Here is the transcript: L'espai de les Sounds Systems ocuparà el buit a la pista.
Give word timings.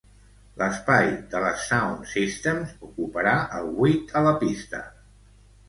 L'espai 0.61 1.09
de 1.33 1.41
les 1.43 1.65
Sounds 1.73 2.15
Systems 2.17 2.73
ocuparà 2.89 3.37
el 3.61 3.71
buit 3.79 4.17
a 4.23 4.27
la 4.33 4.35
pista. 4.43 4.85